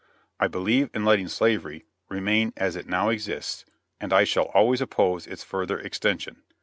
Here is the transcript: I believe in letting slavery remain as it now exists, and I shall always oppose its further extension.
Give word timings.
I 0.39 0.47
believe 0.47 0.89
in 0.95 1.05
letting 1.05 1.27
slavery 1.27 1.85
remain 2.09 2.53
as 2.57 2.75
it 2.75 2.87
now 2.87 3.09
exists, 3.09 3.65
and 3.99 4.11
I 4.11 4.23
shall 4.23 4.45
always 4.45 4.81
oppose 4.81 5.27
its 5.27 5.43
further 5.43 5.77
extension. 5.79 6.41